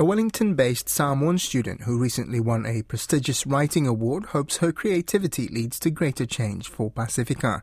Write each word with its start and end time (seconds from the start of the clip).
A 0.00 0.04
Wellington 0.04 0.54
based 0.54 0.88
Samoan 0.88 1.38
student 1.38 1.80
who 1.80 1.98
recently 1.98 2.38
won 2.38 2.64
a 2.64 2.82
prestigious 2.82 3.44
writing 3.44 3.88
award 3.88 4.26
hopes 4.26 4.58
her 4.58 4.70
creativity 4.70 5.48
leads 5.48 5.80
to 5.80 5.90
greater 5.90 6.24
change 6.24 6.68
for 6.68 6.88
Pasifika. 6.88 7.62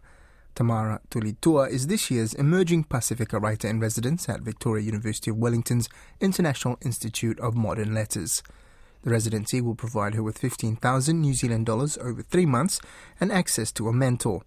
Tamara 0.53 0.99
Tulitua 1.09 1.69
is 1.69 1.87
this 1.87 2.11
year's 2.11 2.33
emerging 2.33 2.83
Pasifika 2.83 3.41
writer 3.41 3.69
in 3.69 3.79
residence 3.79 4.27
at 4.27 4.41
Victoria 4.41 4.83
University 4.83 5.31
of 5.31 5.37
Wellington's 5.37 5.87
International 6.19 6.77
Institute 6.83 7.39
of 7.39 7.55
Modern 7.55 7.93
Letters. 7.93 8.43
The 9.03 9.11
residency 9.11 9.61
will 9.61 9.75
provide 9.75 10.13
her 10.15 10.23
with 10.23 10.37
15,000 10.37 11.21
New 11.21 11.35
Zealand 11.35 11.65
dollars 11.65 11.97
over 11.99 12.21
three 12.21 12.45
months 12.45 12.81
and 13.17 13.31
access 13.31 13.71
to 13.71 13.87
a 13.87 13.93
mentor. 13.93 14.41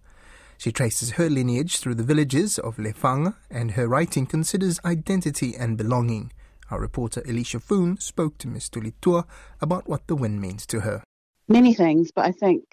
She 0.59 0.71
traces 0.71 1.13
her 1.13 1.27
lineage 1.27 1.77
through 1.77 1.95
the 1.95 2.03
villages 2.03 2.59
of 2.59 2.77
Lefaga 2.77 3.33
and 3.49 3.71
her 3.71 3.87
writing 3.87 4.27
considers 4.27 4.79
identity 4.85 5.55
and 5.55 5.75
belonging. 5.75 6.31
Our 6.71 6.79
reporter 6.79 7.21
Eleisha 7.21 7.61
Foon 7.61 7.99
spoke 7.99 8.37
to 8.39 8.47
Ms. 8.47 8.69
Tulitua 8.69 9.25
about 9.59 9.87
what 9.87 10.07
the 10.07 10.15
win 10.15 10.39
means 10.39 10.65
to 10.67 10.81
her. 10.81 11.03
Many 11.47 11.73
things, 11.73 12.11
but 12.13 12.25
I 12.25 12.31
think 12.31 12.63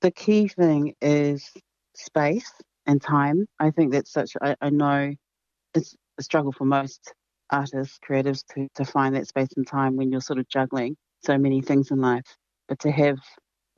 the 0.00 0.10
key 0.10 0.48
thing 0.48 0.94
is 1.00 1.48
space 1.94 2.50
and 2.86 3.00
time. 3.00 3.46
I 3.60 3.70
think 3.70 3.92
that's 3.92 4.12
such, 4.12 4.32
I, 4.42 4.56
I 4.60 4.70
know 4.70 5.14
it's 5.74 5.94
a 6.18 6.22
struggle 6.22 6.52
for 6.52 6.64
most 6.64 7.14
artists, 7.50 7.98
creatives 8.08 8.42
to, 8.54 8.68
to 8.74 8.84
find 8.84 9.14
that 9.14 9.28
space 9.28 9.48
and 9.56 9.66
time 9.66 9.96
when 9.96 10.10
you're 10.10 10.20
sort 10.20 10.38
of 10.38 10.48
juggling 10.48 10.96
so 11.24 11.38
many 11.38 11.60
things 11.60 11.90
in 11.90 12.00
life. 12.00 12.36
But 12.68 12.80
to 12.80 12.90
have 12.90 13.18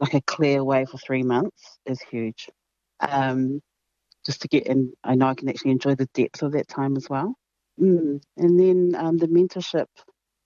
like 0.01 0.15
a 0.15 0.23
clear 0.23 0.65
way 0.65 0.85
for 0.85 0.99
three 0.99 1.23
months 1.23 1.79
is 1.85 2.01
huge 2.01 2.49
um, 3.01 3.61
just 4.25 4.43
to 4.43 4.49
get 4.49 4.67
in. 4.67 4.93
I 5.05 5.15
know 5.15 5.27
I 5.27 5.35
can 5.35 5.49
actually 5.49 5.73
enjoy 5.73 5.95
the 5.95 6.09
depth 6.15 6.43
of 6.43 6.53
that 6.53 6.69
time 6.69 6.97
as 6.97 7.09
well. 7.09 7.35
Mm. 7.81 8.21
And 8.37 8.61
then 8.61 8.95
um, 8.97 9.17
the 9.17 9.29
mentorship 9.29 9.87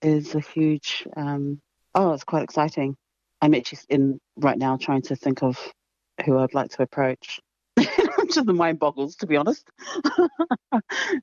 is 0.03 0.35
a 0.35 0.41
huge. 0.41 1.07
Um, 1.17 1.61
oh, 1.95 2.13
it's 2.13 2.25
quite 2.25 2.43
exciting. 2.43 2.97
I'm 3.41 3.55
actually 3.55 3.81
in 3.89 4.21
right 4.37 4.59
now 4.59 4.77
trying 4.77 5.03
to 5.03 5.17
think 5.17 5.43
of 5.43 5.59
who 6.25 6.39
I'd 6.39 6.55
like 6.55 6.71
to 6.73 6.83
approach. 6.83 7.41
Just 7.79 8.47
the 8.47 8.53
mind 8.53 8.79
boggles, 8.79 9.17
to 9.17 9.27
be 9.27 9.37
honest. 9.37 9.67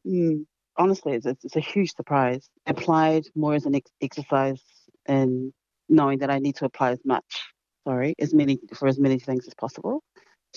mm. 0.08 0.46
Honestly, 0.80 1.14
it's, 1.14 1.26
it's, 1.26 1.56
a 1.56 1.60
huge 1.60 1.94
surprise. 1.96 2.48
Applied 2.66 3.24
more 3.36 3.56
as 3.56 3.66
an 3.66 3.76
ex- 3.76 3.92
exercise 4.02 4.62
in 5.08 5.54
knowing 5.90 6.20
that 6.20 6.30
I 6.30 6.40
need 6.40 6.56
to 6.58 6.66
apply 6.66 6.92
as 6.92 7.00
much, 7.04 7.52
sorry, 7.88 8.14
as 8.20 8.34
many 8.34 8.60
for 8.76 8.88
as 8.88 9.00
many 9.00 9.20
things 9.20 9.48
as 9.48 9.56
possible 9.56 10.04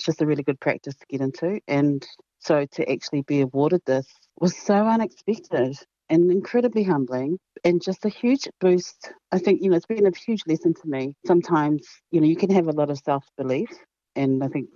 it's 0.01 0.05
just 0.05 0.21
a 0.21 0.25
really 0.25 0.43
good 0.43 0.59
practice 0.59 0.95
to 0.95 1.05
get 1.09 1.21
into. 1.21 1.59
And 1.67 2.05
so 2.41 2.65
to 2.65 2.91
actually 2.91 3.21
be 3.21 3.41
awarded 3.41 3.81
this 3.85 4.07
was 4.39 4.57
so 4.57 4.87
unexpected 4.87 5.77
and 6.09 6.29
incredibly 6.31 6.83
humbling 6.83 7.39
and 7.63 7.81
just 7.81 8.03
a 8.05 8.09
huge 8.09 8.47
boost. 8.59 9.13
I 9.31 9.37
think, 9.39 9.61
you 9.61 9.69
know, 9.69 9.77
it's 9.77 9.85
been 9.85 10.05
a 10.05 10.11
huge 10.11 10.43
lesson 10.47 10.73
to 10.73 10.87
me. 10.87 11.15
Sometimes, 11.25 11.87
you 12.11 12.19
know, 12.19 12.27
you 12.27 12.35
can 12.35 12.49
have 12.49 12.67
a 12.67 12.71
lot 12.71 12.89
of 12.89 12.97
self 12.97 13.23
belief. 13.37 13.69
And 14.15 14.43
I 14.43 14.47
think 14.49 14.67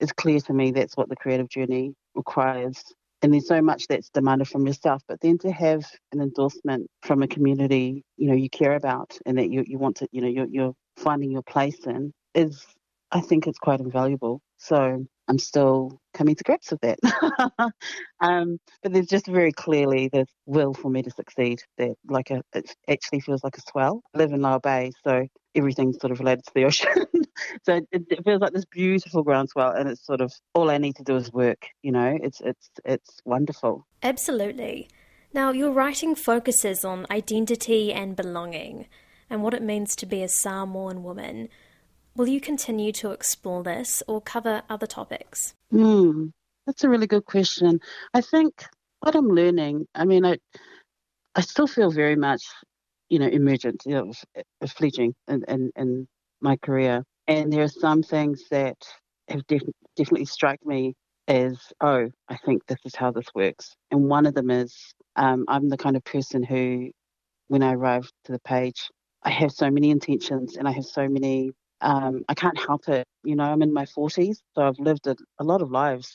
it's 0.00 0.12
clear 0.12 0.40
to 0.40 0.52
me 0.54 0.70
that's 0.70 0.96
what 0.96 1.08
the 1.10 1.16
creative 1.16 1.48
journey 1.48 1.94
requires. 2.14 2.82
And 3.22 3.32
there's 3.32 3.48
so 3.48 3.60
much 3.60 3.86
that's 3.88 4.08
demanded 4.10 4.48
from 4.48 4.66
yourself, 4.66 5.02
but 5.08 5.20
then 5.20 5.38
to 5.38 5.50
have 5.50 5.84
an 6.12 6.20
endorsement 6.20 6.86
from 7.02 7.22
a 7.22 7.28
community, 7.28 8.04
you 8.16 8.28
know, 8.28 8.34
you 8.34 8.48
care 8.48 8.76
about 8.76 9.18
and 9.26 9.38
that 9.38 9.50
you, 9.50 9.64
you 9.66 9.78
want 9.78 9.96
to, 9.96 10.08
you 10.12 10.20
know, 10.20 10.28
you're, 10.28 10.46
you're 10.46 10.74
finding 10.96 11.30
your 11.30 11.42
place 11.42 11.86
in 11.86 12.12
is 12.34 12.64
I 13.12 13.20
think 13.20 13.46
it's 13.46 13.58
quite 13.58 13.80
invaluable. 13.80 14.42
So 14.58 15.06
I'm 15.28 15.38
still 15.38 16.00
coming 16.14 16.34
to 16.36 16.44
grips 16.44 16.70
with 16.70 16.80
that. 16.80 16.98
um, 18.20 18.58
but 18.82 18.92
there's 18.92 19.06
just 19.06 19.26
very 19.26 19.52
clearly 19.52 20.08
the 20.08 20.26
will 20.46 20.72
for 20.72 20.90
me 20.90 21.02
to 21.02 21.10
succeed. 21.10 21.62
That 21.78 21.94
like 22.08 22.30
a, 22.30 22.42
it 22.54 22.74
actually 22.88 23.20
feels 23.20 23.42
like 23.42 23.56
a 23.58 23.62
swell. 23.70 24.02
I 24.14 24.18
live 24.18 24.32
in 24.32 24.40
Lowry 24.40 24.60
Bay, 24.62 24.92
so 25.04 25.26
everything's 25.54 25.98
sort 26.00 26.12
of 26.12 26.20
related 26.20 26.44
to 26.46 26.52
the 26.54 26.64
ocean. 26.66 27.06
so 27.64 27.76
it, 27.90 28.04
it, 28.10 28.24
feels 28.24 28.40
like 28.40 28.52
this 28.52 28.64
beautiful 28.66 29.22
groundswell, 29.22 29.72
and 29.72 29.88
it's 29.88 30.04
sort 30.06 30.20
of 30.20 30.32
all 30.54 30.70
I 30.70 30.78
need 30.78 30.96
to 30.96 31.04
do 31.04 31.16
is 31.16 31.32
work. 31.32 31.66
You 31.82 31.92
know, 31.92 32.18
it's 32.22 32.40
it's 32.40 32.70
it's 32.84 33.20
wonderful. 33.24 33.86
Absolutely. 34.02 34.88
Now 35.32 35.50
your 35.50 35.72
writing 35.72 36.14
focuses 36.14 36.84
on 36.84 37.06
identity 37.10 37.92
and 37.92 38.14
belonging, 38.14 38.86
and 39.28 39.42
what 39.42 39.54
it 39.54 39.62
means 39.62 39.96
to 39.96 40.06
be 40.06 40.22
a 40.22 40.28
Samoan 40.28 41.02
woman. 41.02 41.48
Will 42.16 42.28
you 42.28 42.40
continue 42.40 42.92
to 42.92 43.10
explore 43.10 43.62
this 43.62 44.02
or 44.08 44.22
cover 44.22 44.62
other 44.70 44.86
topics? 44.86 45.52
Hmm, 45.70 46.28
that's 46.66 46.82
a 46.82 46.88
really 46.88 47.06
good 47.06 47.26
question. 47.26 47.78
I 48.14 48.22
think 48.22 48.64
what 49.00 49.14
I'm 49.14 49.28
learning, 49.28 49.86
I 49.94 50.06
mean, 50.06 50.24
I, 50.24 50.38
I 51.34 51.42
still 51.42 51.66
feel 51.66 51.90
very 51.90 52.16
much, 52.16 52.42
you 53.10 53.18
know, 53.18 53.26
emergent, 53.26 53.82
you 53.84 53.92
know, 53.96 54.12
fledgling 54.66 55.14
in, 55.28 55.44
in, 55.46 55.70
in 55.76 56.08
my 56.40 56.56
career. 56.56 57.04
And 57.28 57.52
there 57.52 57.64
are 57.64 57.68
some 57.68 58.02
things 58.02 58.44
that 58.50 58.78
have 59.28 59.46
def- 59.46 59.68
definitely 59.94 60.24
struck 60.24 60.56
me 60.64 60.94
as, 61.28 61.58
oh, 61.82 62.08
I 62.30 62.38
think 62.46 62.64
this 62.64 62.80
is 62.86 62.94
how 62.94 63.10
this 63.10 63.26
works. 63.34 63.74
And 63.90 64.08
one 64.08 64.24
of 64.24 64.32
them 64.32 64.50
is 64.50 64.74
um, 65.16 65.44
I'm 65.48 65.68
the 65.68 65.76
kind 65.76 65.96
of 65.96 66.04
person 66.04 66.42
who, 66.42 66.92
when 67.48 67.62
I 67.62 67.74
arrive 67.74 68.10
to 68.24 68.32
the 68.32 68.40
page, 68.40 68.88
I 69.22 69.28
have 69.28 69.52
so 69.52 69.70
many 69.70 69.90
intentions 69.90 70.56
and 70.56 70.66
I 70.66 70.72
have 70.72 70.86
so 70.86 71.08
many 71.08 71.50
um, 71.80 72.22
I 72.28 72.34
can't 72.34 72.58
help 72.58 72.88
it. 72.88 73.06
You 73.24 73.36
know, 73.36 73.44
I'm 73.44 73.62
in 73.62 73.72
my 73.72 73.84
40s, 73.84 74.38
so 74.54 74.62
I've 74.62 74.78
lived 74.78 75.06
a, 75.06 75.16
a 75.38 75.44
lot 75.44 75.62
of 75.62 75.70
lives, 75.70 76.14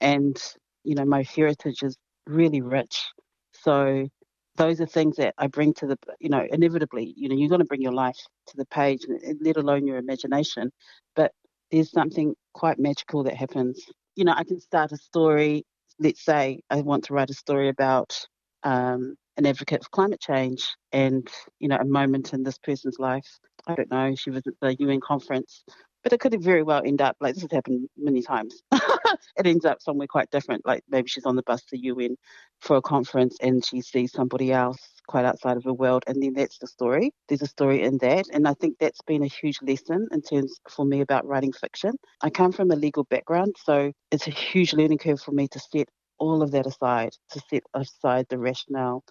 and 0.00 0.36
you 0.84 0.94
know, 0.94 1.04
my 1.04 1.22
heritage 1.22 1.82
is 1.82 1.96
really 2.26 2.60
rich. 2.60 3.04
So 3.52 4.08
those 4.56 4.80
are 4.80 4.86
things 4.86 5.16
that 5.16 5.34
I 5.38 5.46
bring 5.46 5.72
to 5.74 5.86
the, 5.86 5.96
you 6.20 6.28
know, 6.28 6.44
inevitably, 6.50 7.14
you 7.16 7.28
know, 7.28 7.36
you're 7.36 7.48
going 7.48 7.60
to 7.60 7.64
bring 7.66 7.82
your 7.82 7.92
life 7.92 8.18
to 8.48 8.56
the 8.56 8.66
page, 8.66 9.06
let 9.40 9.56
alone 9.56 9.86
your 9.86 9.96
imagination. 9.98 10.70
But 11.14 11.32
there's 11.70 11.90
something 11.90 12.34
quite 12.54 12.78
magical 12.78 13.22
that 13.24 13.34
happens. 13.36 13.84
You 14.16 14.24
know, 14.24 14.34
I 14.36 14.44
can 14.44 14.60
start 14.60 14.92
a 14.92 14.96
story. 14.96 15.64
Let's 15.98 16.24
say 16.24 16.60
I 16.70 16.80
want 16.80 17.04
to 17.04 17.14
write 17.14 17.30
a 17.30 17.34
story 17.34 17.68
about 17.68 18.18
um, 18.64 19.16
an 19.38 19.46
advocate 19.46 19.82
for 19.82 19.90
climate 19.90 20.20
change 20.20 20.68
and, 20.92 21.26
you 21.58 21.68
know, 21.68 21.76
a 21.76 21.84
moment 21.84 22.34
in 22.34 22.42
this 22.42 22.58
person's 22.58 22.98
life 22.98 23.38
I 23.68 23.74
don't 23.74 23.90
know, 23.90 24.14
she 24.14 24.30
was 24.30 24.46
at 24.46 24.54
the 24.60 24.74
UN 24.80 25.00
conference. 25.00 25.62
But 26.02 26.12
it 26.12 26.20
could 26.20 26.40
very 26.42 26.62
well 26.62 26.82
end 26.84 27.02
up 27.02 27.16
like 27.20 27.34
this 27.34 27.42
has 27.42 27.52
happened 27.52 27.88
many 27.96 28.22
times. 28.22 28.62
it 28.72 29.46
ends 29.46 29.64
up 29.64 29.82
somewhere 29.82 30.06
quite 30.06 30.30
different. 30.30 30.64
Like 30.64 30.84
maybe 30.88 31.08
she's 31.08 31.26
on 31.26 31.36
the 31.36 31.42
bus 31.42 31.62
to 31.66 31.78
UN 31.78 32.16
for 32.60 32.76
a 32.76 32.82
conference 32.82 33.36
and 33.42 33.64
she 33.64 33.82
sees 33.82 34.12
somebody 34.12 34.52
else 34.52 34.78
quite 35.08 35.24
outside 35.24 35.56
of 35.56 35.64
her 35.64 35.72
world, 35.72 36.04
and 36.06 36.22
then 36.22 36.34
that's 36.34 36.58
the 36.58 36.66
story. 36.66 37.12
There's 37.28 37.42
a 37.42 37.46
story 37.46 37.82
in 37.82 37.96
that, 37.98 38.26
and 38.30 38.46
I 38.46 38.52
think 38.54 38.76
that's 38.78 39.00
been 39.02 39.22
a 39.22 39.26
huge 39.26 39.58
lesson 39.62 40.06
in 40.12 40.20
terms 40.20 40.60
for 40.68 40.84
me 40.84 41.00
about 41.00 41.26
writing 41.26 41.52
fiction. 41.52 41.94
I 42.22 42.28
come 42.28 42.52
from 42.52 42.70
a 42.70 42.76
legal 42.76 43.04
background, 43.04 43.56
so 43.64 43.90
it's 44.10 44.26
a 44.26 44.30
huge 44.30 44.74
learning 44.74 44.98
curve 44.98 45.20
for 45.20 45.32
me 45.32 45.48
to 45.48 45.58
set 45.58 45.88
all 46.18 46.42
of 46.42 46.50
that 46.50 46.66
aside, 46.66 47.14
to 47.30 47.40
set 47.48 47.62
aside 47.72 48.26
the 48.28 48.38
rationale, 48.38 49.02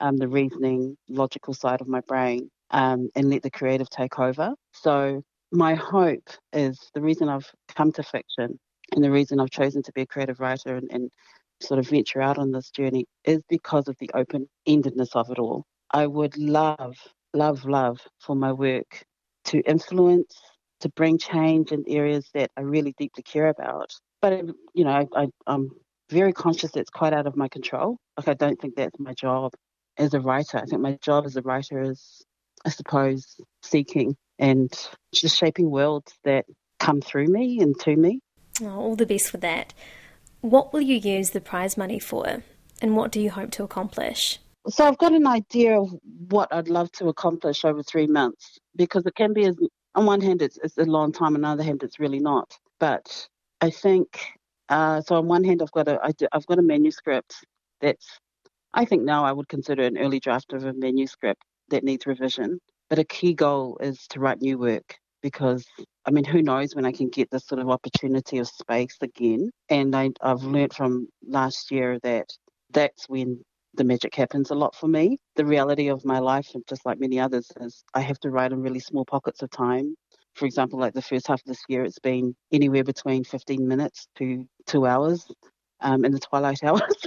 um, 0.00 0.16
the 0.16 0.28
reasoning, 0.28 0.96
logical 1.08 1.54
side 1.54 1.80
of 1.80 1.88
my 1.88 2.00
brain, 2.00 2.50
um, 2.70 3.08
and 3.14 3.30
let 3.30 3.42
the 3.42 3.50
creative 3.50 3.88
take 3.90 4.18
over. 4.18 4.54
So 4.72 5.22
my 5.52 5.74
hope 5.74 6.28
is 6.52 6.90
the 6.94 7.00
reason 7.00 7.28
I've 7.28 7.50
come 7.74 7.92
to 7.92 8.02
fiction 8.02 8.58
and 8.94 9.04
the 9.04 9.10
reason 9.10 9.40
I've 9.40 9.50
chosen 9.50 9.82
to 9.82 9.92
be 9.92 10.02
a 10.02 10.06
creative 10.06 10.40
writer 10.40 10.76
and, 10.76 10.88
and 10.90 11.10
sort 11.60 11.78
of 11.78 11.88
venture 11.88 12.20
out 12.20 12.38
on 12.38 12.52
this 12.52 12.70
journey 12.70 13.06
is 13.24 13.42
because 13.48 13.88
of 13.88 13.96
the 13.98 14.10
open 14.14 14.48
endedness 14.68 15.14
of 15.14 15.30
it 15.30 15.38
all. 15.38 15.64
I 15.92 16.06
would 16.06 16.36
love, 16.36 16.96
love, 17.32 17.64
love 17.64 18.00
for 18.20 18.36
my 18.36 18.52
work 18.52 19.04
to 19.46 19.60
influence, 19.60 20.34
to 20.80 20.88
bring 20.90 21.18
change 21.18 21.72
in 21.72 21.84
areas 21.88 22.28
that 22.34 22.50
I 22.56 22.60
really 22.62 22.94
deeply 22.98 23.22
care 23.22 23.48
about. 23.48 23.90
But, 24.20 24.44
you 24.74 24.84
know, 24.84 24.90
I, 24.90 25.06
I, 25.14 25.26
I'm 25.46 25.70
very 26.10 26.32
conscious 26.32 26.72
that 26.72 26.80
it's 26.80 26.90
quite 26.90 27.12
out 27.12 27.26
of 27.26 27.36
my 27.36 27.48
control. 27.48 27.96
Like, 28.16 28.28
I 28.28 28.34
don't 28.34 28.60
think 28.60 28.74
that's 28.76 28.98
my 28.98 29.14
job 29.14 29.52
as 29.98 30.14
a 30.14 30.20
writer. 30.20 30.58
I 30.58 30.64
think 30.64 30.82
my 30.82 30.98
job 31.02 31.26
as 31.26 31.36
a 31.36 31.42
writer 31.42 31.82
is 31.82 32.24
I 32.66 32.70
suppose, 32.70 33.40
seeking 33.62 34.16
and 34.38 34.70
just 35.14 35.38
shaping 35.38 35.70
worlds 35.70 36.12
that 36.24 36.46
come 36.80 37.00
through 37.00 37.28
me 37.28 37.60
and 37.60 37.78
to 37.80 37.96
me. 37.96 38.20
Oh, 38.60 38.70
all 38.70 38.96
the 38.96 39.06
best 39.06 39.32
with 39.32 39.40
that. 39.42 39.72
What 40.40 40.72
will 40.72 40.80
you 40.80 40.96
use 40.96 41.30
the 41.30 41.40
prize 41.40 41.76
money 41.76 42.00
for, 42.00 42.42
and 42.82 42.96
what 42.96 43.12
do 43.12 43.20
you 43.20 43.30
hope 43.30 43.52
to 43.52 43.62
accomplish? 43.62 44.40
So 44.68 44.84
I've 44.84 44.98
got 44.98 45.12
an 45.12 45.26
idea 45.26 45.80
of 45.80 45.94
what 46.28 46.52
I'd 46.52 46.68
love 46.68 46.90
to 46.92 47.08
accomplish 47.08 47.64
over 47.64 47.84
three 47.84 48.08
months 48.08 48.58
because 48.74 49.06
it 49.06 49.14
can 49.14 49.32
be, 49.32 49.44
as, 49.44 49.56
on 49.94 50.06
one 50.06 50.20
hand, 50.20 50.42
it's, 50.42 50.58
it's 50.62 50.76
a 50.76 50.84
long 50.84 51.12
time, 51.12 51.36
on 51.36 51.42
the 51.42 51.48
other 51.48 51.62
hand, 51.62 51.84
it's 51.84 52.00
really 52.00 52.18
not. 52.18 52.52
But 52.80 53.28
I 53.60 53.70
think 53.70 54.18
uh, 54.68 55.00
so. 55.02 55.16
On 55.16 55.28
one 55.28 55.44
hand, 55.44 55.62
I've 55.62 55.70
got 55.70 55.86
a 55.86 56.00
I 56.02 56.10
do, 56.12 56.26
I've 56.32 56.46
got 56.46 56.58
a 56.58 56.62
manuscript 56.62 57.36
that's 57.80 58.18
I 58.76 58.84
think 58.84 59.02
now 59.02 59.24
I 59.24 59.32
would 59.32 59.48
consider 59.48 59.82
an 59.82 59.96
early 59.96 60.20
draft 60.20 60.52
of 60.52 60.64
a 60.64 60.74
manuscript 60.74 61.42
that 61.70 61.82
needs 61.82 62.06
revision. 62.06 62.60
But 62.90 62.98
a 62.98 63.04
key 63.04 63.34
goal 63.34 63.78
is 63.80 64.06
to 64.10 64.20
write 64.20 64.40
new 64.42 64.58
work 64.58 64.94
because 65.22 65.64
I 66.04 66.12
mean, 66.12 66.24
who 66.24 66.42
knows 66.42 66.76
when 66.76 66.84
I 66.84 66.92
can 66.92 67.08
get 67.08 67.30
this 67.30 67.46
sort 67.46 67.60
of 67.60 67.68
opportunity 67.68 68.38
of 68.38 68.46
space 68.46 68.96
again? 69.02 69.50
And 69.70 69.96
I, 69.96 70.10
I've 70.20 70.42
learned 70.44 70.74
from 70.74 71.08
last 71.26 71.72
year 71.72 71.98
that 72.04 72.26
that's 72.70 73.08
when 73.08 73.42
the 73.74 73.82
magic 73.84 74.14
happens 74.14 74.50
a 74.50 74.54
lot 74.54 74.76
for 74.76 74.86
me. 74.88 75.18
The 75.34 75.44
reality 75.44 75.88
of 75.88 76.04
my 76.04 76.20
life, 76.20 76.48
just 76.68 76.86
like 76.86 77.00
many 77.00 77.18
others, 77.18 77.50
is 77.60 77.82
I 77.94 78.00
have 78.02 78.20
to 78.20 78.30
write 78.30 78.52
in 78.52 78.62
really 78.62 78.78
small 78.80 79.04
pockets 79.04 79.42
of 79.42 79.50
time. 79.50 79.96
For 80.34 80.46
example, 80.46 80.78
like 80.78 80.94
the 80.94 81.02
first 81.02 81.26
half 81.26 81.40
of 81.40 81.46
this 81.46 81.62
year, 81.68 81.82
it's 81.82 81.98
been 81.98 82.36
anywhere 82.52 82.84
between 82.84 83.24
15 83.24 83.66
minutes 83.66 84.06
to 84.18 84.44
two 84.66 84.86
hours 84.86 85.26
um, 85.80 86.04
in 86.04 86.12
the 86.12 86.20
twilight 86.20 86.62
hours. 86.64 87.06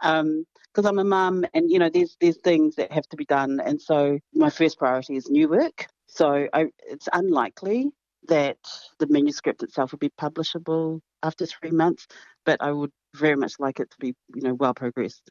um, 0.00 0.44
because 0.78 0.88
I'm 0.88 1.00
a 1.00 1.04
mum 1.04 1.44
and 1.54 1.70
you 1.70 1.80
know 1.80 1.90
there's 1.90 2.16
there's 2.20 2.38
things 2.38 2.76
that 2.76 2.92
have 2.92 3.08
to 3.08 3.16
be 3.16 3.24
done. 3.24 3.60
And 3.64 3.82
so 3.82 4.20
my 4.32 4.50
first 4.50 4.78
priority 4.78 5.16
is 5.16 5.28
new 5.28 5.48
work. 5.48 5.86
So 6.06 6.48
I, 6.52 6.66
it's 6.86 7.08
unlikely 7.12 7.90
that 8.28 8.58
the 9.00 9.08
manuscript 9.08 9.64
itself 9.64 9.92
would 9.92 10.00
be 10.00 10.10
publishable 10.20 11.00
after 11.24 11.46
three 11.46 11.72
months 11.72 12.06
but 12.46 12.62
I 12.62 12.72
would 12.72 12.92
very 13.16 13.36
much 13.36 13.54
like 13.58 13.80
it 13.80 13.90
to 13.90 13.96
be 13.98 14.14
you 14.34 14.42
know 14.42 14.54
well 14.54 14.74
progressed 14.74 15.22